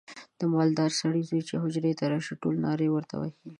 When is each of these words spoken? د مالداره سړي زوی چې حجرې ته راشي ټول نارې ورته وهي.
د 0.39 0.41
مالداره 0.53 0.97
سړي 1.01 1.21
زوی 1.29 1.41
چې 1.49 1.55
حجرې 1.63 1.93
ته 1.99 2.03
راشي 2.11 2.35
ټول 2.41 2.55
نارې 2.65 2.87
ورته 2.91 3.15
وهي. 3.17 3.33